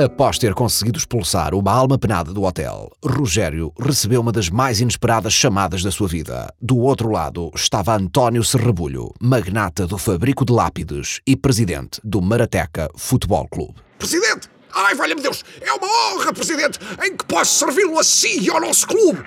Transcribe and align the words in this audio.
Após 0.00 0.38
ter 0.38 0.54
conseguido 0.54 0.96
expulsar 0.96 1.52
uma 1.56 1.72
alma 1.72 1.98
penada 1.98 2.32
do 2.32 2.44
hotel, 2.44 2.88
Rogério 3.04 3.72
recebeu 3.76 4.20
uma 4.20 4.30
das 4.30 4.48
mais 4.48 4.80
inesperadas 4.80 5.32
chamadas 5.32 5.82
da 5.82 5.90
sua 5.90 6.06
vida. 6.06 6.54
Do 6.62 6.78
outro 6.78 7.10
lado 7.10 7.50
estava 7.52 7.96
António 7.96 8.44
Serrabulho, 8.44 9.12
magnata 9.20 9.88
do 9.88 9.98
fabrico 9.98 10.44
de 10.44 10.52
lápides 10.52 11.20
e 11.26 11.34
presidente 11.34 12.00
do 12.04 12.22
Marateca 12.22 12.88
Futebol 12.96 13.48
Clube. 13.48 13.74
Presidente! 13.98 14.48
Ai, 14.72 14.94
valha-me 14.94 15.20
Deus! 15.20 15.44
É 15.60 15.72
uma 15.72 15.88
honra, 15.88 16.32
Presidente, 16.32 16.78
em 17.04 17.16
que 17.16 17.24
posso 17.24 17.58
servi-lo 17.58 17.98
a 17.98 18.04
si 18.04 18.38
e 18.40 18.48
ao 18.50 18.60
nosso 18.60 18.86
clube! 18.86 19.24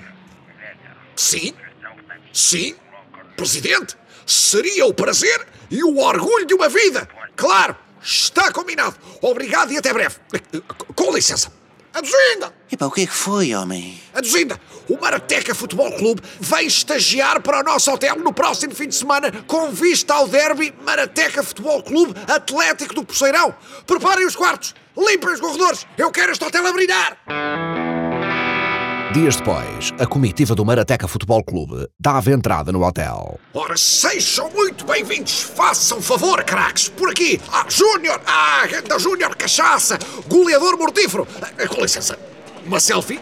Sim? 1.14 1.52
Sim? 2.32 2.74
Presidente? 3.36 3.94
Seria 4.24 4.86
o 4.86 4.94
prazer 4.94 5.46
e 5.70 5.84
o 5.84 5.98
orgulho 5.98 6.46
de 6.46 6.54
uma 6.54 6.70
vida! 6.70 7.06
Claro! 7.36 7.76
Está 8.02 8.52
combinado! 8.52 8.96
Obrigado 9.20 9.72
e 9.72 9.78
até 9.78 9.92
breve! 9.92 10.16
Com 10.94 11.14
licença! 11.14 11.52
Aduzinda! 11.94 12.54
Epá, 12.70 12.86
o 12.86 12.90
que 12.90 13.02
é 13.02 13.06
que 13.06 13.12
foi, 13.12 13.54
homem? 13.54 14.00
Aduzinda! 14.14 14.58
O 14.88 14.98
Marateca 14.98 15.54
Futebol 15.54 15.92
Clube 15.92 16.22
vem 16.40 16.66
estagiar 16.66 17.40
para 17.42 17.60
o 17.60 17.62
nosso 17.62 17.90
hotel 17.92 18.16
no 18.16 18.32
próximo 18.32 18.74
fim 18.74 18.88
de 18.88 18.94
semana 18.94 19.30
com 19.46 19.70
vista 19.70 20.14
ao 20.14 20.26
derby 20.26 20.74
Marateca 20.84 21.42
Futebol 21.42 21.82
Clube 21.82 22.14
Atlético 22.26 22.94
do 22.94 23.04
Poceirão. 23.04 23.54
Preparem 23.86 24.26
os 24.26 24.34
quartos! 24.34 24.74
Limpem 24.96 25.34
os 25.34 25.40
corredores! 25.40 25.86
Eu 25.96 26.10
quero 26.10 26.32
este 26.32 26.44
hotel 26.44 26.66
a 26.66 26.72
brilhar! 26.72 27.18
Dias 29.12 29.36
depois, 29.36 29.92
a 29.98 30.06
comitiva 30.06 30.54
do 30.54 30.64
Marateca 30.64 31.06
Futebol 31.06 31.44
Clube 31.44 31.86
dava 32.00 32.30
entrada 32.30 32.72
no 32.72 32.82
hotel. 32.82 33.38
Ora, 33.52 33.76
sejam 33.76 34.48
muito 34.50 34.86
bem-vindos. 34.86 35.42
Façam 35.42 36.00
favor, 36.00 36.42
craques. 36.44 36.88
Por 36.88 37.10
aqui. 37.10 37.38
Ah, 37.52 37.66
Júnior. 37.68 38.18
Ah, 38.26 38.66
Ganda 38.66 38.98
Júnior 38.98 39.36
Cachaça. 39.36 39.98
Goleador 40.26 40.78
mortífero. 40.78 41.28
Ah, 41.42 41.68
com 41.68 41.82
licença. 41.82 42.18
Uma 42.64 42.80
selfie. 42.80 43.20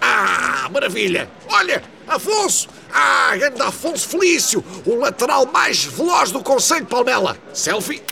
Ah, 0.00 0.68
maravilha. 0.72 1.30
Olha, 1.48 1.84
Afonso. 2.08 2.68
Ah, 2.92 3.36
Ganda 3.36 3.68
Afonso 3.68 4.08
Felício. 4.08 4.64
O 4.84 4.96
lateral 4.96 5.46
mais 5.46 5.84
veloz 5.84 6.32
do 6.32 6.42
Conselho 6.42 6.80
de 6.80 6.90
Palmela. 6.90 7.36
Selfie. 7.52 8.02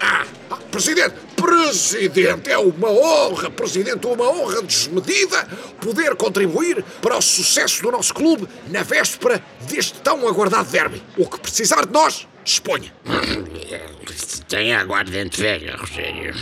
Ah, 0.00 0.24
ah, 0.50 0.56
Presidente, 0.72 1.14
Presidente, 1.64 2.50
é 2.50 2.58
uma 2.58 2.90
honra, 2.90 3.50
Presidente, 3.50 4.06
uma 4.06 4.28
honra 4.28 4.62
desmedida 4.62 5.48
poder 5.80 6.14
contribuir 6.14 6.84
para 7.00 7.16
o 7.16 7.22
sucesso 7.22 7.82
do 7.82 7.90
nosso 7.90 8.12
clube 8.12 8.46
na 8.68 8.82
véspera 8.82 9.42
deste 9.62 9.98
tão 10.00 10.28
aguardado 10.28 10.70
derby. 10.70 11.02
O 11.16 11.26
que 11.26 11.40
precisar 11.40 11.86
de 11.86 11.92
nós, 11.92 12.28
disponha. 12.44 12.92
Tenha 14.46 14.78
aguardente 14.78 15.40
velha, 15.40 15.76
Rogério. 15.76 16.34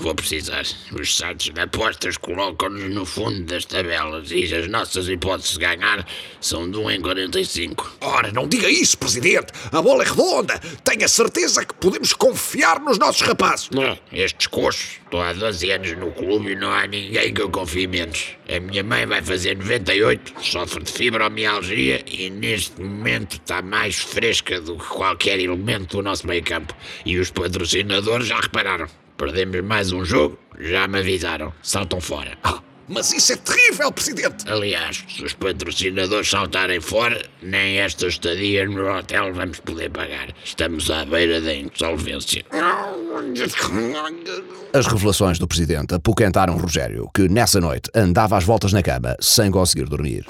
Vou 0.00 0.14
precisar. 0.14 0.64
Os 0.92 1.16
sites 1.16 1.52
de 1.52 1.60
apostas 1.60 2.16
colocam-nos 2.16 2.92
no 2.92 3.06
fundo 3.06 3.44
das 3.44 3.64
tabelas 3.64 4.30
e 4.30 4.52
as 4.54 4.66
nossas 4.68 5.08
hipóteses 5.08 5.52
de 5.52 5.60
ganhar 5.60 6.06
são 6.40 6.70
de 6.70 6.78
1 6.78 6.90
em 6.90 7.00
45. 7.00 7.96
Ora, 8.00 8.32
não 8.32 8.48
diga 8.48 8.68
isso, 8.68 8.98
Presidente. 8.98 9.52
A 9.70 9.80
bola 9.80 10.02
é 10.04 10.08
redonda. 10.08 10.58
Tenha 10.82 11.06
certeza 11.08 11.64
que 11.64 11.74
podemos 11.74 12.12
confiar 12.12 12.80
nos 12.80 12.98
nossos 12.98 13.22
rapazes. 13.22 13.70
Não, 13.70 13.98
estes 14.12 14.46
coxos. 14.46 15.00
Estou 15.04 15.22
há 15.22 15.32
12 15.32 15.70
anos 15.70 15.96
no 15.96 16.10
clube 16.10 16.52
e 16.52 16.56
não 16.56 16.72
há 16.72 16.86
ninguém 16.86 17.32
que 17.32 17.40
eu 17.40 17.48
confie 17.48 17.86
menos. 17.86 18.36
A 18.48 18.58
minha 18.58 18.82
mãe 18.82 19.06
vai 19.06 19.22
fazer 19.22 19.56
98, 19.56 20.34
sofre 20.42 20.82
de 20.82 20.90
fibromialgia 20.90 22.02
e 22.06 22.28
neste 22.30 22.80
momento 22.82 23.34
está 23.34 23.62
mais 23.62 23.96
fresca 23.96 24.60
do 24.60 24.76
que 24.76 24.86
qualquer 24.86 25.38
elemento 25.38 25.98
do 25.98 26.02
nosso 26.02 26.26
meio 26.26 26.42
campo. 26.42 26.74
E 27.06 27.16
os 27.18 27.30
patrocinadores 27.30 28.26
já 28.26 28.40
repararam. 28.40 28.88
Perdemos 29.16 29.62
mais 29.62 29.92
um 29.92 30.04
jogo, 30.04 30.38
já 30.58 30.88
me 30.88 30.98
avisaram. 30.98 31.52
Saltam 31.62 32.00
fora. 32.00 32.36
Ah, 32.42 32.60
mas 32.88 33.12
isso 33.12 33.32
é 33.32 33.36
terrível, 33.36 33.90
Presidente. 33.92 34.50
Aliás, 34.50 35.04
se 35.08 35.24
os 35.24 35.32
patrocinadores 35.32 36.28
saltarem 36.28 36.80
fora, 36.80 37.24
nem 37.42 37.78
esta 37.78 38.06
estadia 38.06 38.66
no 38.66 38.86
hotel 38.90 39.32
vamos 39.32 39.60
poder 39.60 39.90
pagar. 39.90 40.28
Estamos 40.44 40.90
à 40.90 41.04
beira 41.04 41.40
da 41.40 41.54
insolvência. 41.54 42.44
As 44.72 44.86
revelações 44.86 45.38
do 45.38 45.46
presidente 45.46 45.94
apoquentaram 45.94 46.56
Rogério, 46.56 47.08
que 47.14 47.28
nessa 47.28 47.60
noite 47.60 47.88
andava 47.94 48.36
às 48.36 48.44
voltas 48.44 48.72
na 48.72 48.82
cama 48.82 49.16
sem 49.20 49.50
conseguir 49.50 49.84
dormir. 49.84 50.26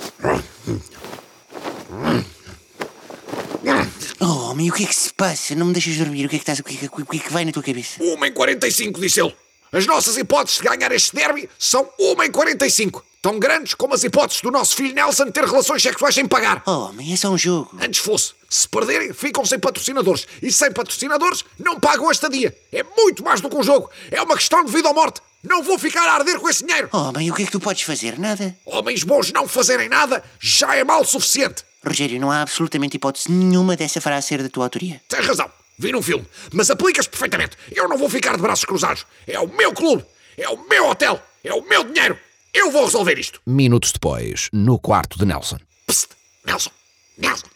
Oh, 4.21 4.44
homem, 4.54 4.70
o 4.70 4.72
que 4.72 4.84
é 4.84 4.87
que 4.87 4.94
se 4.94 5.12
passa? 5.12 5.54
Não 5.54 5.66
me 5.66 5.72
deixas 5.72 5.97
dormir. 5.97 6.25
O 6.25 6.28
que 6.28 6.37
é 6.37 6.38
que, 6.38 6.42
estás, 6.42 6.60
o 6.60 6.65
que, 6.65 6.75
é 6.75 6.88
que, 6.88 7.03
o 7.03 7.06
que, 7.06 7.16
é 7.16 7.20
que 7.20 7.32
vai 7.32 7.44
na 7.44 7.53
tua 7.53 7.62
cabeça? 7.62 8.03
1 8.03 8.25
em 8.25 8.32
45, 8.32 9.00
disse 9.00 9.20
ele. 9.20 9.34
As 9.72 9.87
nossas 9.87 10.16
hipóteses 10.16 10.60
de 10.60 10.69
ganhar 10.69 10.92
este 10.92 11.15
derby 11.15 11.50
são 11.59 11.88
1 11.98 12.22
em 12.22 12.31
45. 12.31 13.04
Tão 13.20 13.38
grandes 13.38 13.75
como 13.75 13.94
as 13.94 14.04
hipóteses 14.04 14.41
do 14.42 14.50
nosso 14.50 14.76
filho 14.76 14.94
Nelson 14.94 15.31
ter 15.31 15.44
relações 15.44 15.82
sexuais 15.82 16.15
sem 16.15 16.26
pagar. 16.26 16.62
Oh, 16.66 16.88
homem, 16.88 17.12
é 17.12 17.16
só 17.16 17.31
um 17.31 17.38
jogo. 17.38 17.76
Antes 17.81 17.98
fosse. 17.98 18.34
Se 18.48 18.69
perderem, 18.69 19.12
ficam 19.12 19.44
sem 19.44 19.59
patrocinadores. 19.59 20.26
E 20.41 20.53
sem 20.53 20.71
patrocinadores, 20.71 21.44
não 21.59 21.81
pagam 21.81 22.09
a 22.09 22.12
estadia. 22.12 22.56
É 22.71 22.84
muito 22.84 23.25
mais 23.25 23.41
do 23.41 23.50
que 23.50 23.56
um 23.56 23.62
jogo. 23.62 23.91
É 24.10 24.22
uma 24.22 24.36
questão 24.36 24.65
de 24.65 24.71
vida 24.71 24.88
ou 24.88 24.94
morte. 24.94 25.21
Não 25.44 25.62
vou 25.62 25.78
ficar 25.78 26.09
a 26.09 26.15
arder 26.15 26.41
com 26.41 26.49
esse 26.49 26.65
dinheiro. 26.65 26.88
Oh, 26.91 26.97
homem, 26.99 27.31
o 27.31 27.34
que 27.34 27.43
é 27.43 27.47
que 27.47 27.53
tu 27.53 27.60
podes 27.60 27.82
fazer? 27.82 28.19
Nada. 28.19 28.56
Homens 28.65 29.03
bons 29.03 29.31
não 29.31 29.47
fazerem 29.47 29.88
nada 29.91 30.25
já 30.41 30.75
é 30.75 30.82
mal 30.82 31.03
o 31.03 31.05
suficiente. 31.05 31.62
Rogério, 31.87 32.19
não 32.19 32.31
há 32.31 32.41
absolutamente 32.41 32.97
hipótese 32.97 33.31
nenhuma 33.31 33.77
dessa 33.77 34.00
frase 34.00 34.27
ser 34.27 34.43
da 34.43 34.49
tua 34.49 34.65
autoria. 34.65 35.03
Tens 35.06 35.27
razão. 35.27 35.50
Vi 35.78 35.93
num 35.93 36.00
filme. 36.00 36.27
Mas 36.53 36.71
aplicas 36.71 37.06
perfeitamente. 37.06 37.59
Eu 37.71 37.87
não 37.88 37.99
vou 37.99 38.09
ficar 38.09 38.37
de 38.37 38.43
braços 38.43 38.65
cruzados. 38.65 39.04
É 39.27 39.38
o 39.38 39.47
meu 39.47 39.72
clube. 39.75 40.04
É 40.38 40.49
o 40.49 40.66
meu 40.66 40.88
hotel. 40.88 41.21
É 41.43 41.53
o 41.53 41.60
meu 41.60 41.84
dinheiro. 41.84 42.19
Eu 42.54 42.71
vou 42.71 42.84
resolver 42.84 43.19
isto. 43.19 43.41
Minutos 43.44 43.93
depois, 43.93 44.49
no 44.53 44.78
quarto 44.78 45.19
de 45.19 45.27
Nelson. 45.27 45.59
Psst. 45.87 46.10
Nelson. 46.47 46.71
Nelson. 47.19 47.47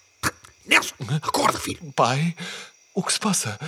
Nelson. 0.67 0.95
Acorda, 1.23 1.59
filho. 1.59 1.79
Pai, 1.97 2.35
o 2.95 3.03
que 3.03 3.13
se 3.13 3.19
passa? 3.21 3.59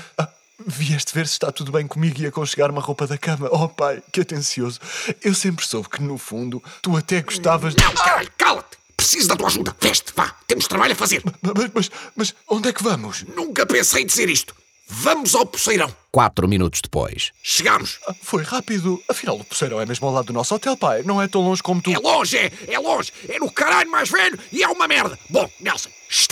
Vieste 0.67 1.15
ver 1.15 1.27
se 1.27 1.35
está 1.35 1.51
tudo 1.51 1.73
bem 1.73 1.87
comigo 1.87 2.21
e 2.21 2.27
aconchegar 2.27 2.71
uma 2.71 2.81
roupa 2.81 3.07
da 3.07 3.17
cama. 3.17 3.49
Oh, 3.51 3.69
pai, 3.69 4.03
que 4.13 4.21
atencioso. 4.21 4.79
Eu 5.23 5.35
sempre 5.35 5.67
soube 5.67 5.89
que, 5.89 6.03
no 6.03 6.19
fundo, 6.19 6.63
tu 6.83 6.97
até 6.97 7.23
gostavas 7.23 7.75
de. 7.75 7.83
Não, 7.83 7.93
caralho, 7.95 8.31
cala-te. 8.37 8.79
Preciso 8.97 9.29
da 9.29 9.37
tua 9.37 9.47
ajuda. 9.49 9.75
Veste, 9.81 10.13
vá. 10.15 10.35
Temos 10.47 10.67
trabalho 10.69 10.93
a 10.93 10.97
fazer. 10.97 11.23
Mas, 11.43 11.71
mas, 11.73 11.91
mas 12.15 12.35
onde 12.49 12.69
é 12.69 12.73
que 12.73 12.83
vamos? 12.83 13.25
Nunca 13.35 13.65
pensei 13.65 14.03
em 14.03 14.07
dizer 14.07 14.29
isto. 14.29 14.55
Vamos 14.87 15.35
ao 15.37 15.47
Poceirão. 15.47 15.95
Quatro 16.11 16.49
minutos 16.49 16.81
depois. 16.83 17.31
Chegamos. 17.43 18.01
Ah, 18.09 18.15
Foi 18.23 18.43
rápido. 18.43 19.01
Afinal, 19.09 19.39
o 19.39 19.45
Poceirão 19.45 19.81
é 19.81 19.87
mesmo 19.87 20.07
ao 20.07 20.13
lado 20.13 20.27
do 20.27 20.33
nosso 20.33 20.55
hotel, 20.55 20.77
pai. 20.77 21.03
Não 21.05 21.23
é 21.23 21.29
tão 21.29 21.41
longe 21.43 21.63
como 21.63 21.81
tu. 21.81 21.93
É 21.93 21.99
longe, 21.99 22.37
é, 22.37 22.53
é 22.67 22.79
longe. 22.79 23.13
É 23.29 23.39
no 23.39 23.51
caralho 23.51 23.91
mais 23.91 24.11
velho 24.11 24.39
e 24.53 24.63
é 24.63 24.69
uma 24.69 24.89
merda. 24.89 25.17
Bom, 25.31 25.49
Nelson, 25.61 25.91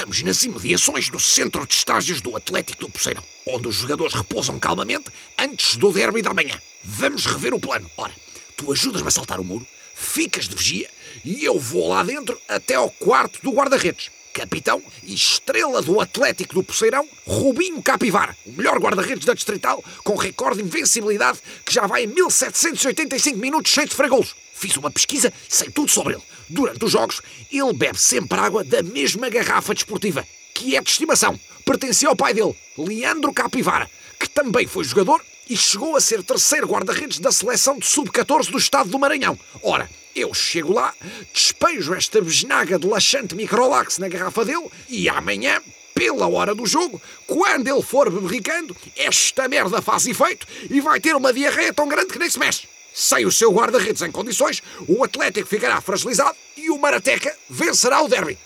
estamos 0.09 0.23
nas 0.23 0.43
imediações 0.43 1.11
do 1.11 1.21
centro 1.21 1.67
de 1.67 1.75
estágios 1.75 2.21
do 2.21 2.35
Atlético 2.35 2.81
do 2.81 2.89
Poceirão, 2.89 3.23
onde 3.47 3.69
os 3.69 3.75
jogadores 3.75 4.15
repousam 4.15 4.59
calmamente 4.59 5.11
antes 5.39 5.77
do 5.77 5.93
derby 5.93 6.23
da 6.23 6.33
manhã. 6.33 6.59
Vamos 6.83 7.27
rever 7.27 7.53
o 7.53 7.61
plano. 7.61 7.91
Ora, 7.97 8.13
tu 8.57 8.73
ajudas-me 8.73 9.09
a 9.09 9.11
saltar 9.11 9.39
o 9.39 9.45
muro, 9.45 9.67
ficas 9.95 10.49
de 10.49 10.57
vigia 10.57 10.89
e 11.25 11.45
eu 11.45 11.59
vou 11.59 11.89
lá 11.89 12.03
dentro 12.03 12.41
até 12.49 12.75
ao 12.75 12.91
quarto 12.91 13.41
do 13.43 13.53
guarda-redes. 13.53 14.11
Capitão 14.33 14.83
e 15.03 15.15
estrela 15.15 15.83
do 15.83 16.01
Atlético 16.01 16.55
do 16.55 16.63
Poceirão, 16.63 17.07
Rubinho 17.27 17.83
Capivara, 17.83 18.37
o 18.47 18.53
melhor 18.53 18.79
guarda-redes 18.79 19.27
da 19.27 19.35
Distrital, 19.35 19.85
com 20.05 20.15
recorde 20.15 20.59
de 20.59 20.65
invencibilidade 20.65 21.41
que 21.65 21.75
já 21.75 21.87
vai 21.87 22.05
em 22.05 22.07
1785 22.07 23.37
minutos 23.37 23.73
cheio 23.73 23.89
de 23.89 23.95
fragolos. 23.95 24.35
Fiz 24.55 24.77
uma 24.77 24.91
pesquisa 24.91 25.33
sei 25.49 25.71
tudo 25.71 25.91
sobre 25.91 26.15
ele. 26.15 26.23
Durante 26.49 26.85
os 26.85 26.93
jogos, 26.93 27.21
ele 27.53 27.73
bebe 27.73 28.01
sempre 28.01 28.39
água 28.39 28.65
da 28.65 28.83
mesma 28.83 29.29
garrafa 29.29 29.75
desportiva, 29.75 30.27
que 30.55 30.77
é 30.77 30.81
de 30.81 30.91
estimação. 30.91 31.39
Pertencia 31.65 32.09
ao 32.09 32.17
pai 32.17 32.33
dele, 32.33 32.55
Leandro 32.77 33.33
Capivara, 33.33 33.91
que 34.19 34.29
também 34.29 34.67
foi 34.67 34.85
jogador 34.85 35.23
e 35.49 35.57
chegou 35.57 35.97
a 35.97 36.01
ser 36.01 36.23
terceiro 36.23 36.67
guarda-redes 36.67 37.19
da 37.19 37.33
seleção 37.33 37.79
de 37.79 37.87
sub-14 37.87 38.51
do 38.51 38.59
estado 38.59 38.91
do 38.91 38.99
Maranhão. 38.99 39.39
Ora, 39.63 39.89
eu 40.15 40.35
chego 40.35 40.73
lá, 40.73 40.95
despejo 41.33 41.95
esta 41.95 42.21
besnaga 42.21 42.79
de 42.79 42.87
laxante 42.87 43.35
microlax 43.35 43.99
na 43.99 44.09
garrafa 44.09 44.45
dele 44.45 44.69
e 44.89 45.09
amanhã, 45.09 45.61
pela 45.95 46.29
hora 46.29 46.55
do 46.55 46.67
jogo, 46.67 47.01
quando 47.27 47.67
ele 47.67 47.83
for 47.83 48.11
beberricando, 48.11 48.77
esta 48.97 49.49
merda 49.49 49.81
faz 49.81 50.07
efeito 50.07 50.47
e 50.71 50.81
vai 50.81 51.01
ter 51.01 51.15
uma 51.17 51.33
diarreia 51.33 51.73
tão 51.73 51.89
grande 51.89 52.13
que 52.13 52.19
nem 52.19 52.31
se 52.31 52.39
mexe. 52.39 52.68
Sem 52.93 53.27
o 53.27 53.33
seu 53.33 53.53
guarda-redes 53.53 54.03
em 54.03 54.11
condições, 54.11 54.63
o 54.87 55.05
Atlético 55.05 55.49
ficará 55.49 55.81
fragilizado 55.81 56.37
e 56.57 56.71
o 56.71 56.79
Marateca 56.79 57.35
vencerá 57.49 58.03
o 58.03 58.09
derby. 58.09 58.37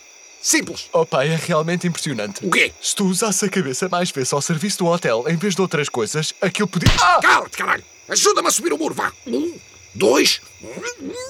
Simples. 0.43 0.89
Oh, 0.93 1.07
pai, 1.07 1.29
é 1.29 1.37
realmente 1.37 1.87
impressionante. 1.87 2.45
O 2.45 2.51
quê? 2.51 2.73
Se 2.81 2.97
tu 2.97 3.07
usasse 3.07 3.45
a 3.45 3.49
cabeça 3.49 3.89
mais 3.89 4.11
vezes 4.11 4.33
ao 4.33 4.43
serviço 4.43 4.79
do 4.79 4.87
hotel 4.87 5.25
em 5.29 5.37
vez 5.37 5.55
de 5.55 5.63
outras 5.63 5.89
coisas, 5.89 6.35
aquilo 6.41 6.67
podia. 6.67 6.93
Ah! 7.01 7.21
Cala-te, 7.23 7.57
caralho! 7.57 7.85
Ajuda-me 8.09 8.49
a 8.49 8.51
subir 8.51 8.73
o 8.73 8.79
muro, 8.79 8.93
vá! 8.93 9.13
Um, 9.25 9.55
dois, 9.95 10.41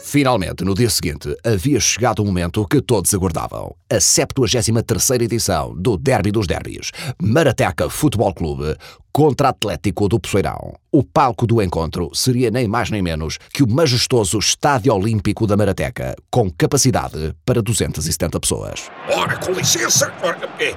Finalmente, 0.04 0.64
no 0.64 0.74
dia 0.74 0.90
seguinte, 0.90 1.34
havia 1.44 1.80
chegado 1.80 2.20
o 2.20 2.24
momento 2.24 2.66
que 2.66 2.82
todos 2.82 3.14
aguardavam. 3.14 3.74
A 3.90 3.96
73ª 3.96 5.22
edição 5.22 5.74
do 5.74 5.96
Derby 5.96 6.30
dos 6.30 6.46
Derbys. 6.46 6.90
Marateca 7.20 7.88
Futebol 7.88 8.34
Clube 8.34 8.76
contra 9.12 9.50
Atlético 9.50 10.08
do 10.08 10.18
Poceirão. 10.18 10.74
O 10.90 11.02
palco 11.02 11.46
do 11.46 11.60
encontro 11.62 12.10
seria 12.14 12.50
nem 12.50 12.66
mais 12.66 12.90
nem 12.90 13.02
menos 13.02 13.38
que 13.52 13.62
o 13.62 13.68
majestoso 13.68 14.38
Estádio 14.38 14.94
Olímpico 14.94 15.46
da 15.46 15.56
Marateca, 15.56 16.16
com 16.30 16.50
capacidade 16.50 17.34
para 17.44 17.62
270 17.62 18.40
pessoas. 18.40 18.90
Ora, 19.08 19.36
com 19.36 19.52
licença. 19.52 20.12
Ora, 20.22 20.38
é, 20.58 20.74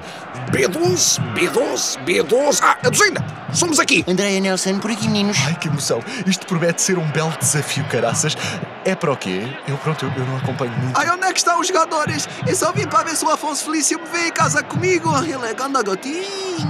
B12, 0.50 1.18
B12, 1.34 2.04
B12. 2.04 2.60
Ah, 2.62 2.78
a 2.82 2.90
duzena! 2.90 3.24
Somos 3.52 3.78
aqui! 3.78 4.04
Andréia 4.06 4.40
Nelson, 4.40 4.78
por 4.78 4.90
aqui, 4.90 5.06
meninos. 5.06 5.38
Ai, 5.46 5.58
que 5.58 5.68
emoção. 5.68 6.00
Isto 6.26 6.46
promete 6.46 6.82
ser 6.82 6.98
um 6.98 7.10
belo 7.12 7.34
desafio, 7.38 7.84
caraças. 7.88 8.36
É 8.84 8.94
para 8.94 9.10
o 9.10 9.16
quê? 9.16 9.42
Eu, 9.66 9.76
pronto, 9.78 10.04
eu, 10.04 10.12
eu 10.16 10.24
não 10.26 10.36
acompanho 10.36 10.70
muito. 10.70 10.96
Ai, 10.96 11.10
onde 11.10 11.24
é 11.26 11.32
que 11.32 11.38
estão 11.38 11.60
os 11.60 11.66
jogadores? 11.66 12.28
Eu 12.46 12.54
só 12.54 12.70
vim 12.70 12.86
para 12.86 13.02
ver 13.02 13.16
se 13.16 13.24
o 13.24 13.30
Afonso 13.30 13.64
Felício 13.64 13.98
me 13.98 14.06
vem 14.06 14.28
em 14.28 14.32
casa 14.32 14.62
comigo. 14.62 15.10
Ele 15.24 15.44
é 15.44 15.52
ganda 15.54 15.82
gatinho. 15.82 16.24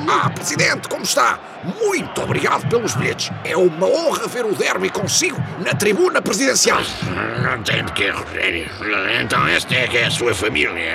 Ah, 0.08 0.30
Presidente, 0.30 0.88
como 0.88 1.02
está? 1.02 1.38
Muito 1.62 2.22
obrigado 2.22 2.66
pelos 2.68 2.94
bilhetes. 2.94 3.30
É 3.44 3.54
uma 3.54 3.86
honra 3.86 4.26
ver 4.28 4.46
o 4.46 4.54
derby 4.54 4.88
consigo 4.88 5.36
na 5.62 5.74
tribuna 5.74 6.22
presidencial. 6.22 6.80
Não 7.42 7.62
tem 7.62 7.84
de 7.84 7.92
que, 7.92 8.08
Rogério. 8.08 8.70
Então 9.20 9.46
esta 9.46 9.74
é 9.74 9.86
que 9.86 9.98
é 9.98 10.06
a 10.06 10.10
sua 10.10 10.34
família. 10.34 10.94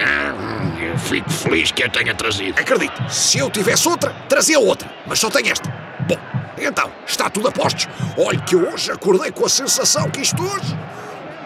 Eu 0.81 0.97
fico 0.97 1.29
feliz 1.29 1.71
que 1.71 1.83
a 1.83 1.89
tenha 1.89 2.15
trazido. 2.15 2.59
Acredite, 2.59 2.95
se 3.13 3.37
eu 3.37 3.49
tivesse 3.51 3.87
outra, 3.87 4.11
trazia 4.27 4.59
outra. 4.59 4.89
Mas 5.05 5.19
só 5.19 5.29
tenho 5.29 5.51
esta. 5.51 5.71
Bom, 6.07 6.17
então, 6.65 6.91
está 7.05 7.29
tudo 7.29 7.47
a 7.47 7.51
postos. 7.51 7.87
Olhe 8.17 8.41
que 8.41 8.55
hoje 8.55 8.91
acordei 8.91 9.31
com 9.31 9.45
a 9.45 9.49
sensação 9.49 10.09
que 10.09 10.21
isto 10.21 10.41
hoje 10.43 10.77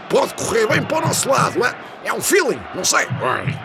pode 0.09 0.33
correr 0.35 0.67
bem 0.67 0.81
para 0.83 0.97
o 0.97 1.07
nosso 1.07 1.29
lado. 1.29 1.63
É, 1.65 1.75
é 2.05 2.13
um 2.13 2.21
feeling, 2.21 2.59
não 2.73 2.85
sei. 2.85 3.07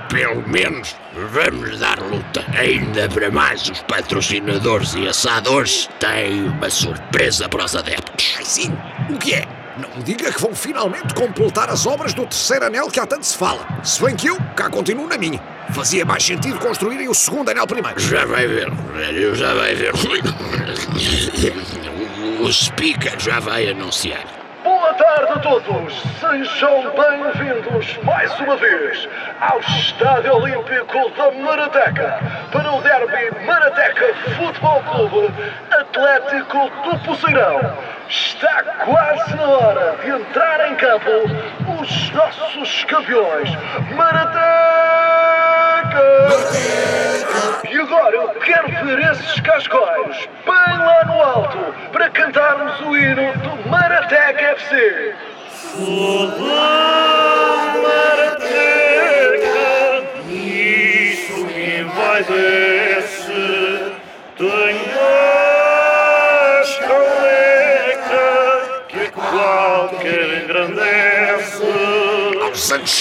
Pelo 0.08 0.49
menos 0.49 0.97
vamos 1.32 1.79
dar 1.79 1.99
luta. 2.00 2.44
Ainda 2.56 3.08
para 3.08 3.31
mais, 3.31 3.69
os 3.69 3.82
patrocinadores 3.82 4.94
e 4.94 5.08
assadores 5.08 5.88
têm 5.99 6.44
uma 6.49 6.70
surpresa 6.70 7.49
para 7.49 7.64
os 7.64 7.76
adeptos. 7.76 8.35
Ai 8.38 8.44
sim, 8.44 8.73
o 9.08 9.19
que 9.19 9.35
é? 9.35 9.60
Não 9.81 9.88
me 9.97 10.03
diga 10.03 10.31
que 10.31 10.38
vão 10.38 10.55
finalmente 10.55 11.15
completar 11.15 11.71
as 11.71 11.87
obras 11.87 12.12
do 12.12 12.27
terceiro 12.27 12.67
anel 12.67 12.91
que 12.91 13.00
há 13.00 13.06
tanto 13.06 13.25
se 13.25 13.35
fala. 13.35 13.67
Se 13.82 14.05
bem 14.05 14.15
que 14.15 14.27
eu 14.27 14.37
cá 14.55 14.69
continuo 14.69 15.06
na 15.06 15.17
minha. 15.17 15.41
Fazia 15.73 16.05
mais 16.05 16.23
sentido 16.23 16.59
construírem 16.59 17.09
o 17.09 17.15
segundo 17.15 17.49
anel 17.50 17.67
primeiro. 17.67 17.99
Já 17.99 18.27
vai 18.27 18.47
ver, 18.47 18.69
Rogério, 18.69 19.35
já 19.35 19.55
vai 19.55 19.75
ver. 19.75 19.93
O 22.41 22.53
speaker 22.53 23.19
já 23.19 23.41
vai 23.41 23.71
anunciar. 23.71 24.23
Boa 24.62 24.93
tarde 24.93 25.32
a 25.32 25.38
todos! 25.38 26.03
Sejam 26.21 26.93
bem-vindos 26.94 27.99
mais 28.05 28.38
uma 28.41 28.56
vez 28.56 29.09
ao 29.41 29.59
Estádio 29.61 30.35
Olímpico 30.35 31.11
da 31.17 31.31
Marateca 31.33 32.21
para 32.53 32.71
o 32.71 32.83
derby 32.83 33.47
Marateca 33.47 34.15
Futebol 34.37 34.83
Clube 34.83 35.33
Atlético 36.00 36.70
do 36.82 36.99
Poceirão. 37.00 37.76
Está 38.08 38.62
quase 38.85 39.37
na 39.37 39.44
hora 39.44 39.97
de 40.02 40.11
entrar 40.11 40.73
em 40.73 40.76
campo 40.76 41.11
os 41.79 42.11
nossos 42.12 42.85
campeões 42.85 43.50
Marateca! 43.94 44.31
E 47.70 47.79
agora 47.79 48.17
eu 48.17 48.29
quero 48.41 48.69
ver 48.87 49.11
esses 49.12 49.41
cascóis 49.41 50.29
bem 50.47 50.79
lá 50.79 51.05
no 51.05 51.23
alto 51.23 51.75
para 51.93 52.08
cantarmos 52.08 52.81
o 52.81 52.97
hino 52.97 53.32
do 53.38 53.69
Marateca 53.69 54.43
FC. 54.52 55.14
Marateca, 55.76 57.10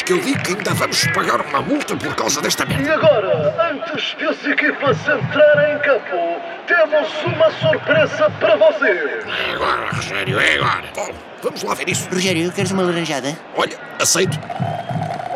que 0.10 0.14
eu 0.14 0.20
digo 0.22 0.42
que 0.42 0.54
ainda 0.54 0.74
vamos 0.74 1.06
pagar 1.14 1.40
uma 1.40 1.62
multa 1.62 1.96
por 1.96 2.16
causa 2.16 2.42
desta 2.42 2.64
E 2.64 2.68
merda. 2.70 2.96
agora, 2.96 3.56
antes 3.72 4.16
que 4.16 4.24
as 4.26 4.44
equipas 4.44 4.98
entrarem 5.08 5.76
em 5.76 5.80
campo, 5.82 6.42
temos 6.66 7.24
uma 7.28 7.52
surpresa 7.52 8.28
para 8.40 8.56
vocês. 8.56 9.24
É 9.28 9.54
agora, 9.54 9.92
Rogério, 9.92 10.40
é 10.40 10.56
agora. 10.56 10.84
Bom, 10.96 11.10
vamos 11.44 11.62
lá 11.62 11.76
ver 11.76 11.90
isso. 11.90 12.10
Rogério, 12.12 12.52
queres 12.52 12.72
uma 12.72 12.82
laranjada? 12.82 13.38
Olha, 13.56 13.78
aceito. 14.02 14.40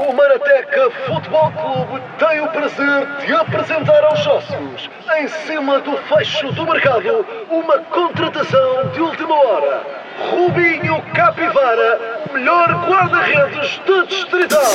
O 0.05 0.11
Marateca 0.11 0.91
Futebol 1.05 1.49
Clube 1.51 2.03
tem 2.19 2.41
o 2.41 2.47
prazer 2.49 3.07
de 3.25 3.33
apresentar 3.33 4.03
aos 4.03 4.19
sócios, 4.19 4.89
em 5.17 5.27
cima 5.29 5.79
do 5.79 5.95
fecho 5.97 6.51
do 6.51 6.65
mercado, 6.65 7.25
uma 7.49 7.79
contratação 7.79 8.89
de 8.89 8.99
última 8.99 9.33
hora. 9.33 9.81
Rubinho 10.29 11.01
Capivara, 11.15 12.21
melhor 12.33 12.69
guarda-redes 12.85 13.79
do 13.85 14.05
Distrital. 14.07 14.71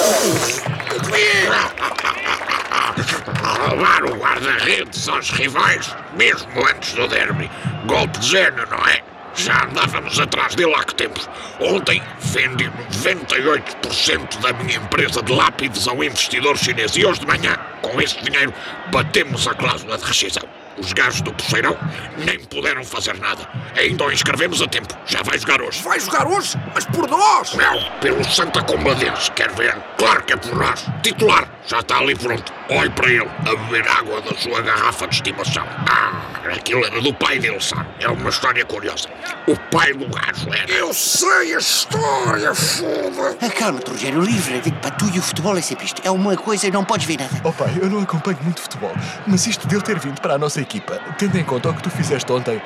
Roubar 3.68 4.04
o 4.04 4.16
guarda-redes 4.16 5.08
aos 5.10 5.30
rivais, 5.30 5.94
mesmo 6.14 6.66
antes 6.66 6.94
do 6.94 7.06
derby. 7.06 7.50
Golpe 7.84 8.18
de 8.18 8.50
não 8.50 8.86
é? 8.88 9.17
Já 9.34 9.64
andávamos 9.64 10.18
atrás 10.18 10.54
dele 10.54 10.74
há 10.74 10.84
que 10.84 10.94
tempos. 10.94 11.28
Ontem 11.60 12.02
vendi 12.20 12.70
98% 12.92 14.40
da 14.40 14.52
minha 14.52 14.76
empresa 14.76 15.22
de 15.22 15.32
lápides 15.32 15.86
ao 15.86 16.02
investidor 16.02 16.56
chinês 16.56 16.96
e 16.96 17.04
hoje 17.04 17.20
de 17.20 17.26
manhã, 17.26 17.56
com 17.82 18.00
esse 18.00 18.20
dinheiro, 18.22 18.52
batemos 18.90 19.46
a 19.46 19.54
cláusula 19.54 19.96
de 19.96 20.04
rescisão. 20.04 20.42
Os 20.78 20.92
gajos 20.92 21.22
do 21.22 21.32
Poceirão 21.32 21.76
nem 22.18 22.38
puderam 22.38 22.84
fazer 22.84 23.18
nada. 23.18 23.48
Ainda 23.76 24.04
o 24.04 24.12
inscrevemos 24.12 24.62
a 24.62 24.68
tempo. 24.68 24.94
Já 25.06 25.22
vai 25.22 25.38
jogar 25.38 25.60
hoje. 25.60 25.82
Vai 25.82 25.98
jogar 25.98 26.26
hoje, 26.26 26.56
mas 26.72 26.84
por 26.84 27.08
nós. 27.08 27.54
Não, 27.54 27.82
pelo 28.00 28.24
Santa 28.24 28.62
Combadense, 28.62 29.30
quer 29.32 29.50
ver? 29.52 29.76
Claro 29.96 30.22
que 30.22 30.32
é 30.34 30.36
por 30.36 30.54
nós. 30.54 30.86
Titular, 31.02 31.48
já 31.66 31.80
está 31.80 31.98
ali 31.98 32.14
pronto. 32.14 32.57
Olhe 32.70 32.90
para 32.90 33.08
ele, 33.08 33.28
a 33.46 33.56
beber 33.56 33.88
água 33.88 34.20
da 34.20 34.36
sua 34.36 34.60
garrafa 34.60 35.08
de 35.08 35.14
estimação. 35.14 35.66
Ah, 35.88 36.12
aquilo 36.52 36.84
era 36.84 37.00
do 37.00 37.14
pai 37.14 37.38
dele, 37.38 37.58
sabe? 37.60 37.86
É 37.98 38.08
uma 38.08 38.28
história 38.28 38.62
curiosa. 38.66 39.08
O 39.46 39.56
pai 39.70 39.94
do 39.94 40.06
gajo 40.06 40.52
era... 40.52 40.70
Eu 40.70 40.92
sei 40.92 41.54
a 41.54 41.58
história, 41.58 42.54
foda. 42.54 43.38
Acalma-te, 43.40 43.90
Rogério, 43.90 44.20
livra-te. 44.20 44.70
Para 44.70 44.90
tu 44.90 45.06
e 45.14 45.18
o 45.18 45.22
futebol 45.22 45.56
é 45.56 45.62
sempre 45.62 45.86
isto. 45.86 46.02
É 46.04 46.10
uma 46.10 46.36
coisa 46.36 46.66
e 46.66 46.70
não 46.70 46.84
podes 46.84 47.06
ver 47.06 47.18
nada. 47.18 47.40
Oh 47.42 47.52
pai, 47.52 47.72
eu 47.80 47.88
não 47.88 48.02
acompanho 48.02 48.38
muito 48.42 48.60
futebol, 48.60 48.92
mas 49.26 49.46
isto 49.46 49.66
de 49.66 49.74
ele 49.74 49.82
ter 49.82 49.98
vindo 49.98 50.20
para 50.20 50.34
a 50.34 50.38
nossa 50.38 50.60
equipa, 50.60 51.00
tendo 51.18 51.38
em 51.38 51.44
conta 51.44 51.70
o 51.70 51.74
que 51.74 51.82
tu 51.82 51.90
fizeste 51.90 52.30
ontem, 52.30 52.60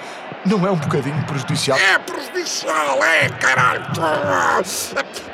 não 0.44 0.66
é 0.66 0.70
um 0.72 0.76
bocadinho 0.76 1.22
prejudicial? 1.26 1.78
É 1.78 1.98
prejudicial, 2.00 3.04
é, 3.04 3.28
caralho. 3.28 3.86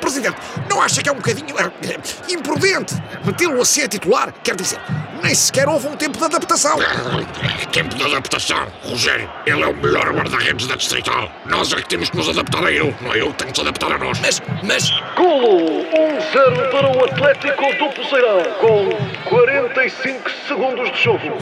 Ah, 0.09 0.11
Presidente, 0.11 0.37
não 0.67 0.81
acha 0.81 1.03
que 1.03 1.07
é 1.09 1.11
um 1.11 1.17
bocadinho 1.17 1.55
eh, 1.59 2.33
imprudente 2.33 2.95
metê-lo 3.23 3.61
assim 3.61 3.83
a 3.83 3.87
titular? 3.87 4.33
Quer 4.43 4.55
dizer, 4.55 4.79
nem 5.21 5.35
sequer 5.35 5.69
houve 5.69 5.87
um 5.87 5.95
tempo 5.95 6.17
de 6.17 6.25
adaptação. 6.25 6.79
Tempo 7.71 7.93
de 7.93 8.03
adaptação. 8.03 8.67
Rogério, 8.81 9.29
ele 9.45 9.61
é 9.61 9.67
o 9.67 9.75
melhor 9.75 10.11
guarda-redes 10.11 10.65
da 10.65 10.75
Distrital. 10.75 11.31
Nós 11.45 11.71
é 11.73 11.75
que 11.75 11.89
temos 11.89 12.09
que 12.09 12.17
nos 12.17 12.27
adaptar 12.27 12.65
a 12.65 12.71
ele, 12.71 12.95
não 13.01 13.13
é 13.13 13.19
ele 13.19 13.27
que 13.27 13.33
tem 13.35 13.47
que 13.49 13.55
se 13.55 13.61
adaptar 13.61 13.91
a 13.91 13.97
nós. 13.99 14.19
Mas, 14.19 14.41
mas, 14.63 14.89
Golo 15.15 15.85
1-0 15.85 16.71
para 16.71 16.97
o 16.97 17.05
Atlético 17.05 17.61
do 17.77 17.93
Poceirão, 17.93 18.43
com 18.59 19.29
45 19.29 20.31
segundos 20.47 20.91
de 20.91 21.03
jogo. 21.03 21.37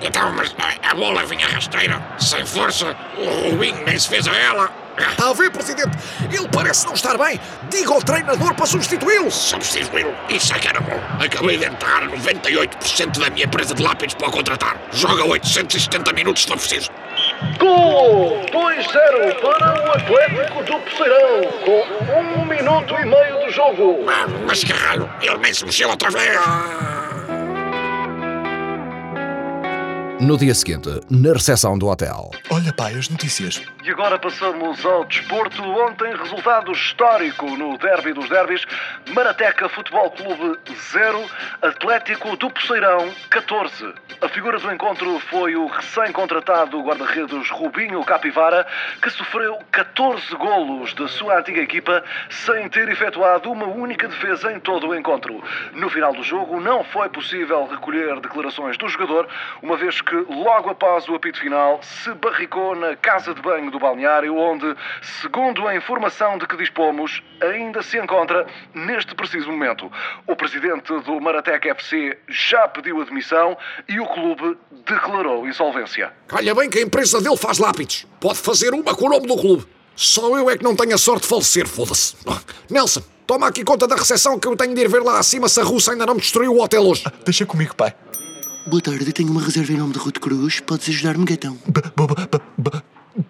Então, 0.00 0.32
mas 0.32 0.54
a 0.88 0.94
bola 0.94 1.24
vinha 1.26 1.48
rasteira, 1.48 2.00
sem 2.20 2.46
força, 2.46 2.96
o 3.18 3.50
Rubinho 3.50 3.84
nem 3.84 3.98
se 3.98 4.08
fez 4.08 4.28
a 4.28 4.36
ela. 4.36 4.81
Está 5.10 5.28
a 5.30 5.32
ver, 5.32 5.50
Presidente? 5.50 5.96
Ele 6.30 6.48
parece 6.48 6.86
não 6.86 6.94
estar 6.94 7.16
bem. 7.18 7.40
Diga 7.70 7.92
ao 7.92 8.02
treinador 8.02 8.54
para 8.54 8.66
substituí-lo. 8.66 9.30
Substituí-lo, 9.30 10.14
isso 10.28 10.54
é 10.54 10.58
que 10.58 10.68
era 10.68 10.80
bom. 10.80 10.98
Acabei 11.18 11.56
de 11.58 11.64
entrar 11.64 12.02
98% 12.08 13.18
da 13.18 13.30
minha 13.30 13.46
empresa 13.46 13.74
de 13.74 13.82
lápis 13.82 14.14
para 14.14 14.28
o 14.28 14.30
contratar. 14.30 14.76
Joga 14.92 15.24
870 15.24 16.12
minutos 16.12 16.42
se 16.42 16.48
for 16.48 16.56
preciso. 16.56 16.90
Golo 17.58 18.44
2-0 18.46 19.40
para 19.40 19.82
o 19.86 19.90
Atlético 19.92 20.62
do 20.64 20.78
Poceirão, 20.80 21.42
com 21.64 22.40
1 22.42 22.46
minuto 22.46 22.94
e 22.94 23.04
meio 23.06 23.46
de 23.46 23.52
jogo. 23.52 24.04
Ah, 24.08 24.26
Mas 24.46 24.64
caralho, 24.64 25.08
ele 25.20 25.38
nem 25.38 25.52
se 25.52 25.64
mexeu 25.64 25.88
outra 25.88 26.10
vez. 26.10 26.36
No 30.22 30.38
dia 30.38 30.54
seguinte, 30.54 30.88
na 31.10 31.32
recepção 31.32 31.76
do 31.76 31.88
hotel. 31.88 32.30
Olha, 32.48 32.72
pai, 32.72 32.94
as 32.94 33.08
notícias. 33.08 33.60
E 33.82 33.90
agora 33.90 34.16
passamos 34.20 34.86
ao 34.86 35.04
desporto. 35.04 35.60
Ontem, 35.60 36.14
resultado 36.14 36.70
histórico 36.70 37.44
no 37.56 37.76
derby 37.76 38.12
dos 38.12 38.28
derbys. 38.28 38.64
Marateca 39.12 39.68
Futebol 39.68 40.12
Clube 40.12 40.60
0, 40.92 41.24
Atlético 41.60 42.36
do 42.36 42.48
Poceirão 42.50 43.12
14. 43.30 43.92
A 44.20 44.28
figura 44.28 44.60
do 44.60 44.72
encontro 44.72 45.18
foi 45.28 45.56
o 45.56 45.66
recém-contratado 45.66 46.80
guarda-redes 46.80 47.50
Rubinho 47.50 48.04
Capivara, 48.04 48.64
que 49.02 49.10
sofreu 49.10 49.58
14 49.72 50.36
golos 50.36 50.94
da 50.94 51.08
sua 51.08 51.40
antiga 51.40 51.60
equipa 51.60 52.04
sem 52.30 52.68
ter 52.68 52.88
efetuado 52.88 53.50
uma 53.50 53.66
única 53.66 54.06
defesa 54.06 54.52
em 54.52 54.60
todo 54.60 54.86
o 54.86 54.94
encontro. 54.94 55.42
No 55.72 55.90
final 55.90 56.14
do 56.14 56.22
jogo, 56.22 56.60
não 56.60 56.84
foi 56.84 57.08
possível 57.08 57.66
recolher 57.66 58.20
declarações 58.20 58.78
do 58.78 58.88
jogador, 58.88 59.26
uma 59.60 59.76
vez 59.76 60.00
que 60.00 60.11
logo 60.14 60.70
após 60.70 61.08
o 61.08 61.14
apito 61.14 61.38
final 61.38 61.80
se 61.82 62.12
barricou 62.14 62.74
na 62.74 62.96
casa 62.96 63.34
de 63.34 63.40
banho 63.40 63.70
do 63.70 63.78
balneário, 63.78 64.36
onde, 64.36 64.74
segundo 65.22 65.66
a 65.66 65.74
informação 65.74 66.38
de 66.38 66.46
que 66.46 66.56
dispomos, 66.56 67.22
ainda 67.40 67.82
se 67.82 67.98
encontra 67.98 68.46
neste 68.74 69.14
preciso 69.14 69.50
momento. 69.50 69.90
O 70.26 70.36
presidente 70.36 70.92
do 71.00 71.20
Maratec 71.20 71.68
FC 71.68 72.18
já 72.28 72.68
pediu 72.68 73.00
admissão 73.00 73.56
e 73.88 74.00
o 74.00 74.06
clube 74.06 74.56
declarou 74.86 75.46
insolvência. 75.46 76.12
Calha 76.28 76.54
bem 76.54 76.68
que 76.68 76.78
a 76.78 76.82
empresa 76.82 77.20
dele 77.20 77.36
faz 77.36 77.58
lápides. 77.58 78.06
Pode 78.20 78.38
fazer 78.38 78.74
uma 78.74 78.94
com 78.94 79.06
o 79.06 79.10
nome 79.10 79.26
do 79.26 79.36
clube. 79.36 79.66
Só 79.94 80.36
eu 80.38 80.48
é 80.50 80.56
que 80.56 80.64
não 80.64 80.74
tenho 80.74 80.94
a 80.94 80.98
sorte 80.98 81.22
de 81.22 81.28
falecer, 81.28 81.66
foda-se. 81.66 82.16
Ah, 82.26 82.40
Nelson, 82.70 83.02
toma 83.26 83.46
aqui 83.46 83.62
conta 83.62 83.86
da 83.86 83.94
recepção 83.94 84.38
que 84.38 84.48
eu 84.48 84.56
tenho 84.56 84.74
de 84.74 84.80
ir 84.80 84.88
ver 84.88 85.02
lá 85.02 85.18
acima 85.18 85.48
se 85.48 85.60
a 85.60 85.64
russa 85.64 85.92
ainda 85.92 86.06
não 86.06 86.14
me 86.14 86.20
destruiu 86.20 86.54
o 86.54 86.62
hotel 86.62 86.82
hoje. 86.82 87.04
Deixa 87.24 87.44
comigo, 87.44 87.74
pai. 87.74 87.94
Boa 88.66 88.80
tarde, 88.80 89.12
tenho 89.12 89.30
uma 89.30 89.42
reserva 89.42 89.72
em 89.72 89.76
nome 89.76 89.92
de 89.92 89.98
Ruth 89.98 90.18
Cruz. 90.18 90.60
Podes 90.60 90.88
ajudar-me, 90.88 91.24
gatão? 91.24 91.58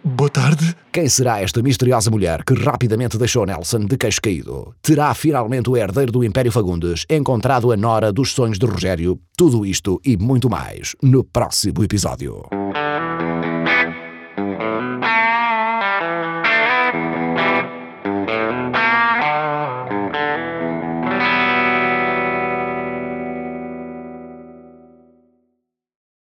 Boa 0.05 0.31
tarde. 0.31 0.77
Quem 0.93 1.09
será 1.09 1.41
esta 1.41 1.63
misteriosa 1.63 2.11
mulher 2.11 2.45
que 2.45 2.55
rapidamente 2.55 3.19
deixou 3.19 3.47
Nelson 3.47 3.87
de 3.87 3.97
queixo 3.97 4.21
caído? 4.21 4.75
Terá 4.83 5.13
finalmente 5.15 5.71
o 5.71 5.77
herdeiro 5.77 6.13
do 6.13 6.23
Império 6.23 6.53
Fagundes 6.53 7.05
encontrado 7.09 7.73
a 7.73 7.77
nora 7.77 8.13
dos 8.13 8.33
sonhos 8.33 8.59
de 8.59 8.67
Rogério? 8.67 9.19
Tudo 9.37 9.65
isto 9.65 10.01
e 10.05 10.17
muito 10.17 10.49
mais 10.51 10.95
no 11.03 11.25
próximo 11.25 11.83
episódio. 11.83 12.43